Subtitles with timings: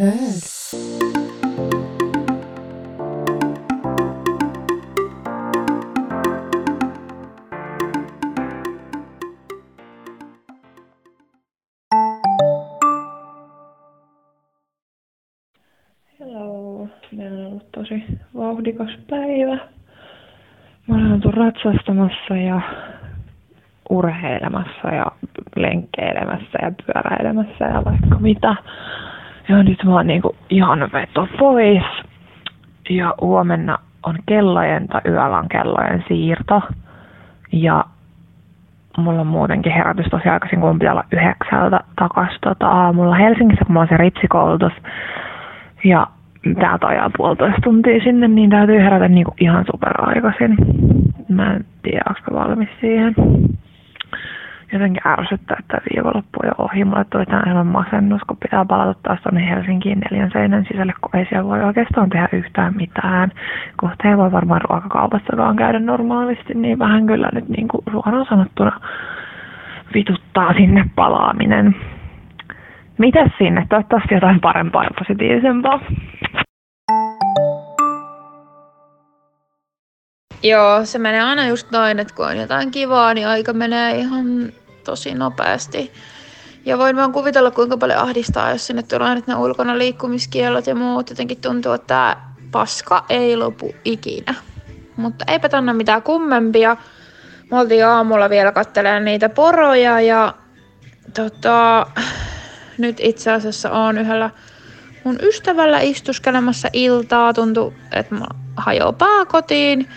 [0.00, 0.14] Heard.
[16.18, 16.88] Hello.
[17.12, 18.04] Meillä on ollut tosi
[18.34, 19.58] vauhdikas päivä.
[20.86, 22.60] Mä olen oltu ratsastamassa ja
[23.90, 25.06] urheilemassa ja
[25.56, 28.56] lenkkeilemässä ja pyöräilemässä ja vaikka mitä.
[29.50, 31.82] Ja nyt mä oon niinku ihan veto pois.
[32.90, 36.62] Ja huomenna on kellojen tai yöllä on kellojen siirto.
[37.52, 37.84] Ja
[38.98, 43.72] mulla on muutenkin herätys tosi aikaisin, kun pitää olla yhdeksältä takas tota, aamulla Helsingissä, kun
[43.72, 44.72] mulla on se ritsikoulutus.
[45.84, 46.06] Ja
[46.60, 50.56] täältä ajaa puolitoista tuntia sinne, niin täytyy herätä niinku ihan superaikaisin.
[51.28, 53.14] Mä en tiedä, onko valmis siihen.
[54.72, 56.84] Jotenkin ärsyttää, että viikonloppu on jo ohi.
[56.84, 61.20] Mulle tuli tänään ihan masennus, kun pitää palata taas tuonne Helsinkiin neljän seinän sisälle, kun
[61.20, 63.32] ei siellä voi oikeastaan tehdä yhtään mitään.
[63.76, 68.80] Kohta ei voi varmaan ruokakaupassakaan käydä normaalisti, niin vähän kyllä nyt niin kuin suoraan sanottuna
[69.94, 71.76] vituttaa sinne palaaminen.
[72.98, 73.66] Mitäs sinne?
[73.68, 75.80] Toivottavasti jotain parempaa ja positiivisempaa.
[80.42, 84.52] Joo, se menee aina just noin, että kun on jotain kivaa, niin aika menee ihan
[84.84, 85.92] tosi nopeasti.
[86.64, 90.74] Ja voin vaan kuvitella, kuinka paljon ahdistaa, jos sinne tulee nyt ne ulkona liikkumiskielot ja
[90.74, 91.10] muut.
[91.10, 92.16] Jotenkin tuntuu, että tämä
[92.50, 94.34] paska ei lopu ikinä.
[94.96, 96.76] Mutta eipä tänne mitään kummempia.
[97.50, 100.34] Me oltiin aamulla vielä katselemaan niitä poroja ja
[101.14, 101.86] tota,
[102.78, 104.30] nyt itse asiassa on yhdellä
[105.04, 107.32] mun ystävällä istuskelemassa iltaa.
[107.32, 109.88] Tuntuu, että mä hajoaa pää kotiin.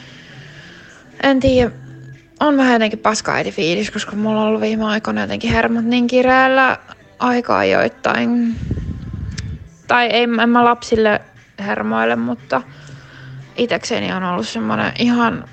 [1.24, 1.72] En tiedä,
[2.40, 6.78] on vähän jotenkin paska fiilis, koska mulla on ollut viime aikoina jotenkin hermot niin kireällä
[7.20, 8.56] aika ajoittain.
[9.88, 11.22] Tai ei, en mä lapsille
[11.60, 12.62] hermoille, mutta
[13.58, 15.46] itekseni on ollut semmoinen ihan,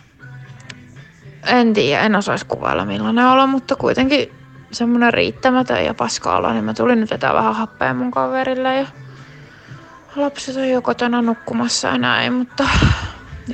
[1.47, 4.33] en tiedä, en osaisi kuvailla millainen olo, mutta kuitenkin
[4.73, 8.87] semmoinen riittämätön ja paska olo, niin mä tulin nyt vetää vähän happea mun kaverille ja
[10.17, 12.69] lapset on jo kotona nukkumassa ja näin, mutta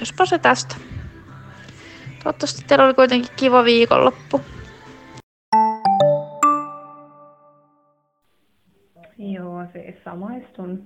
[0.00, 0.76] jospa se tästä.
[2.26, 4.40] Toivottavasti teillä oli kuitenkin kiva viikonloppu.
[9.18, 10.82] Joo, siis samaistun.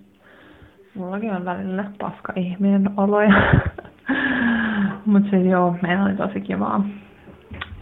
[0.94, 3.34] Mullakin on välillä paska ihminen oloja.
[5.06, 6.84] Mutta siis joo, meillä oli tosi kivaa.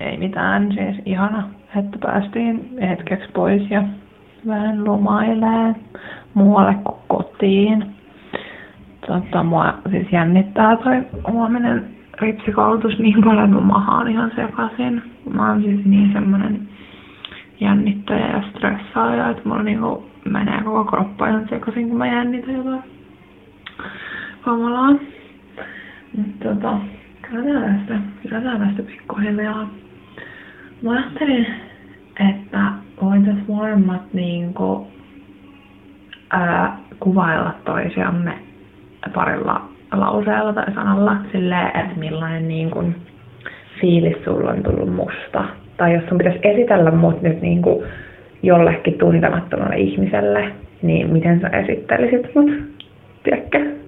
[0.00, 3.82] Ei mitään, siis ihana, että päästiin hetkeksi pois ja
[4.46, 5.74] vähän lomailee
[6.34, 7.96] muualle kuin kotiin.
[9.06, 15.02] Tota, mua siis jännittää toi huominen ripsikoulutus niin paljon, mun maha on ihan sekaisin.
[15.34, 16.68] Mä oon siis niin semmonen
[17.60, 22.82] jännittäjä ja stressaaja, että mulla niinku menee koko kroppa ihan sekaisin, kun mä jännitän jotain
[24.40, 24.92] kamalaa.
[26.16, 26.78] Mutta tota,
[27.22, 29.68] kyllä tästä, kyllä tästä pikkuhiljaa.
[30.82, 31.46] Mä ajattelin,
[32.30, 34.86] että voitaisiin molemmat niinku,
[36.30, 38.38] ää, kuvailla toisiamme
[39.14, 42.96] parilla lauseella tai sanalla silleen, että millainen niin kuin,
[43.80, 45.44] fiilis sulla on tullut musta.
[45.76, 47.84] Tai jos sun pitäisi esitellä mut nyt niin kuin,
[48.42, 52.50] jollekin tuntemattomalle ihmiselle, niin miten sä esittelisit mut,
[53.22, 53.87] tiedätkö?